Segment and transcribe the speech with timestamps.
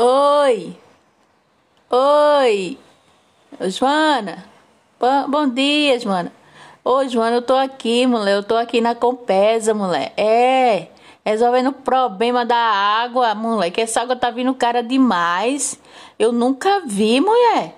[0.00, 0.78] Oi!
[1.90, 2.78] Oi!
[3.62, 4.44] Joana!
[5.00, 6.32] Bom, bom dia, Joana!
[6.84, 8.36] Ô, Joana, eu tô aqui, mulher.
[8.36, 10.12] Eu tô aqui na Compesa, mulher.
[10.16, 10.86] É,
[11.24, 13.72] resolvendo o problema da água, mulher.
[13.72, 15.80] Que essa água tá vindo cara demais.
[16.16, 17.74] Eu nunca vi, mulher.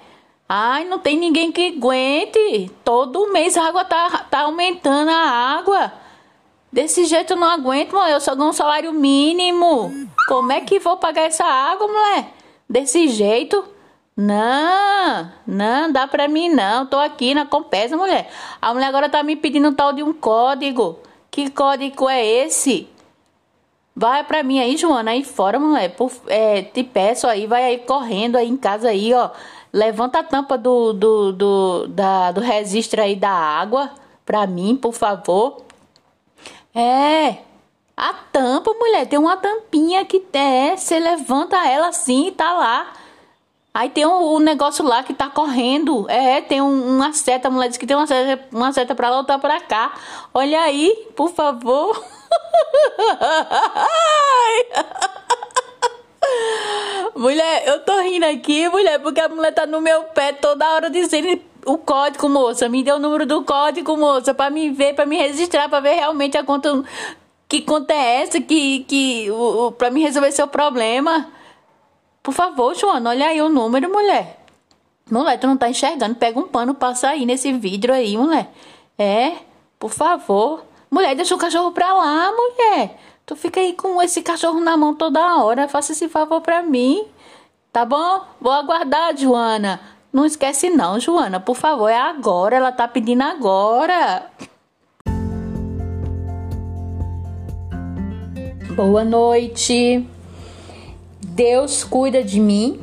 [0.47, 2.71] Ai, não tem ninguém que aguente.
[2.85, 5.91] Todo mês a água tá, tá aumentando a água.
[6.71, 8.13] Desse jeito eu não aguento, mulher.
[8.13, 10.10] Eu só ganho um salário mínimo.
[10.31, 12.33] Como é que vou pagar essa água, mulher?
[12.69, 13.65] Desse jeito?
[14.17, 16.87] Não, não dá pra mim não.
[16.87, 18.31] Tô aqui na Compesa, mulher.
[18.63, 21.01] A mulher agora tá me pedindo um tal de um código.
[21.33, 22.89] Que código é esse?
[23.97, 25.97] Vai pra mim aí, Joana, aí fora, mulher.
[25.97, 29.31] Por, é, te peço aí, vai aí correndo aí em casa aí, ó.
[29.73, 33.91] Levanta a tampa do, do, do, da, do registro aí da água
[34.25, 35.65] pra mim, por favor.
[36.73, 37.39] É,
[37.97, 39.37] a tampa, mulher, tem uma
[40.05, 42.93] que é, você levanta ela assim e tá lá.
[43.73, 46.11] Aí tem um, um, negócio lá que tá correndo.
[46.11, 49.19] É, tem um, uma seta, mulher disse que tem uma seta, uma seta pra lá,
[49.19, 49.95] outra pra cá.
[50.35, 52.05] Olha aí, por favor.
[57.15, 60.91] mulher, eu tô rindo aqui, mulher, porque a mulher tá no meu pé toda hora
[60.91, 62.69] dizendo o código, moça.
[62.69, 65.95] Me deu o número do código, moça, pra me ver, pra me registrar, pra ver
[65.95, 66.83] realmente a conta
[67.51, 71.27] que conta é essa que, que o, o, pra me resolver seu problema?
[72.23, 74.39] Por favor, Joana, olha aí o número, mulher.
[75.11, 76.15] Mulher, tu não tá enxergando.
[76.15, 78.53] Pega um pano, passa aí nesse vidro aí, mulher.
[78.97, 79.33] É,
[79.81, 80.65] por favor.
[80.89, 82.97] Mulher, deixa o cachorro pra lá, mulher.
[83.27, 85.67] Tu fica aí com esse cachorro na mão toda hora.
[85.67, 87.05] Faça esse favor pra mim.
[87.73, 88.27] Tá bom?
[88.41, 89.81] Vou aguardar, Joana.
[90.13, 91.41] Não esquece não, Joana.
[91.41, 92.57] Por favor, é agora.
[92.57, 94.31] Ela tá pedindo agora.
[98.83, 100.07] Boa noite.
[101.21, 102.81] Deus cuida de mim.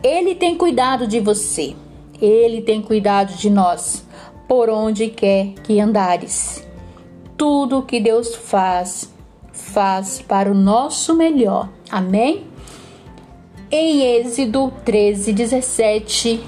[0.00, 1.74] Ele tem cuidado de você.
[2.20, 4.06] Ele tem cuidado de nós.
[4.46, 6.64] Por onde quer que andares.
[7.36, 9.12] Tudo que Deus faz,
[9.52, 11.68] faz para o nosso melhor.
[11.90, 12.46] Amém?
[13.72, 16.44] Em Êxodo 13, 17,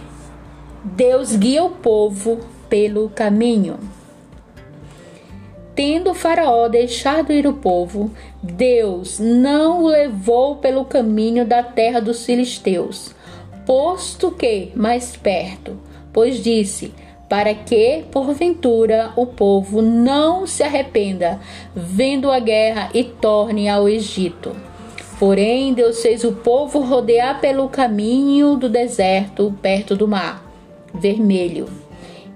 [0.84, 2.38] Deus guia o povo
[2.68, 3.80] pelo caminho.
[5.74, 8.10] Tendo Faraó deixado ir o povo,
[8.42, 13.14] Deus não o levou pelo caminho da terra dos filisteus,
[13.66, 15.76] posto que mais perto,
[16.12, 16.94] pois disse:
[17.28, 21.40] para que, porventura, o povo não se arrependa,
[21.74, 24.54] vendo a guerra e torne ao Egito.
[25.18, 30.44] Porém, Deus fez o povo rodear pelo caminho do deserto, perto do mar
[30.94, 31.68] vermelho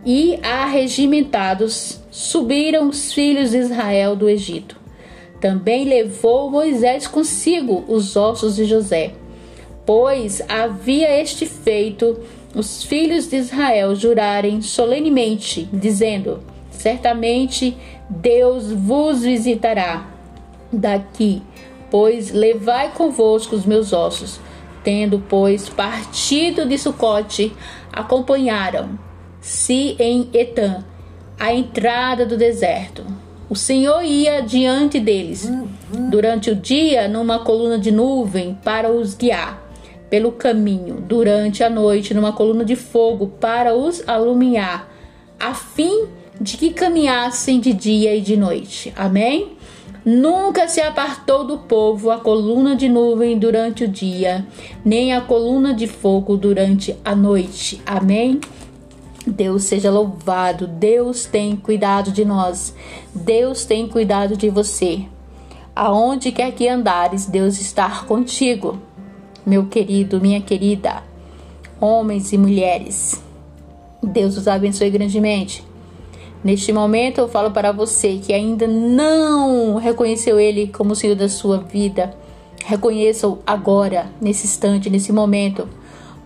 [0.05, 4.77] e arregimentados subiram os filhos de Israel do Egito.
[5.41, 9.13] Também levou Moisés consigo os ossos de José,
[9.87, 12.19] pois havia este feito
[12.53, 16.41] os filhos de Israel jurarem solenemente, dizendo:
[16.73, 17.77] Certamente
[18.11, 20.09] Deus vos visitará
[20.73, 21.41] daqui,
[21.89, 24.41] pois levai convosco os meus ossos.
[24.83, 27.53] Tendo, pois, partido de Sucote,
[27.93, 28.99] acompanharam
[29.41, 30.83] se em Etam,
[31.39, 33.05] a entrada do deserto.
[33.49, 35.51] O Senhor ia diante deles
[36.11, 39.67] durante o dia numa coluna de nuvem para os guiar
[40.11, 44.89] pelo caminho, durante a noite numa coluna de fogo para os alumiar,
[45.39, 46.07] a fim
[46.41, 48.93] de que caminhassem de dia e de noite.
[48.97, 49.53] Amém?
[50.05, 54.47] Nunca se apartou do povo a coluna de nuvem durante o dia,
[54.85, 57.83] nem a coluna de fogo durante a noite.
[57.85, 58.41] Amém?
[59.29, 60.67] Deus seja louvado.
[60.67, 62.75] Deus tem cuidado de nós.
[63.15, 65.03] Deus tem cuidado de você.
[65.77, 68.79] Aonde quer que andares, Deus está contigo.
[69.47, 71.03] Meu querido, minha querida,
[71.81, 73.23] homens e mulheres.
[74.03, 75.65] Deus os abençoe grandemente.
[76.43, 81.59] Neste momento eu falo para você que ainda não reconheceu Ele como Senhor da sua
[81.59, 82.15] vida.
[82.65, 85.69] Reconheça-o agora, nesse instante, nesse momento,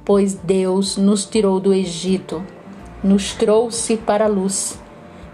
[0.04, 2.42] pois Deus nos tirou do Egito
[3.02, 4.80] nos trouxe para a luz.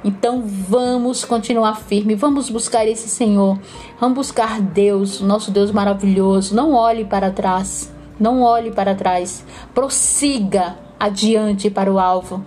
[0.04, 3.58] Então vamos continuar firme, vamos buscar esse Senhor,
[4.00, 6.54] vamos buscar Deus, nosso Deus maravilhoso.
[6.54, 9.44] Não olhe para trás, não olhe para trás,
[9.74, 12.44] prossiga adiante para o alvo.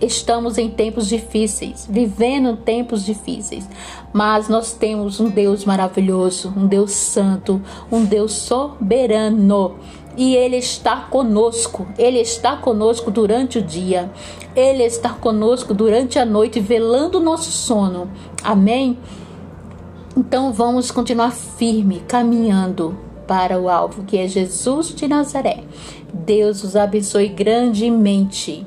[0.00, 3.68] Estamos em tempos difíceis, vivendo tempos difíceis,
[4.12, 7.62] mas nós temos um Deus maravilhoso, um Deus santo,
[7.92, 9.76] um Deus soberano
[10.16, 11.86] e Ele está conosco.
[11.98, 14.10] Ele está conosco durante o dia.
[14.54, 18.10] Ele está conosco durante a noite, velando o nosso sono.
[18.42, 18.98] Amém?
[20.16, 22.96] Então vamos continuar firme, caminhando
[23.26, 25.64] para o alvo, que é Jesus de Nazaré.
[26.12, 28.64] Deus os abençoe grandemente.